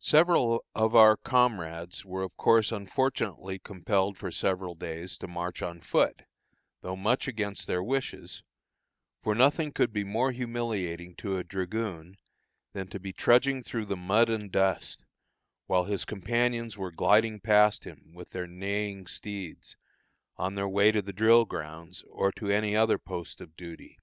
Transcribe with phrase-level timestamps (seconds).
[0.00, 5.80] Several of our comrades were of course unfortunately compelled for several days to march on
[5.80, 6.22] foot,
[6.80, 8.42] though much against their wishes;
[9.22, 12.16] for nothing could be more humiliating to a dragoon
[12.72, 15.04] than to be trudging through the mud and dust,
[15.68, 19.76] while his companions were gliding past him with their neighing steeds,
[20.36, 23.96] on their way to the drill grounds, or to any other post of duty.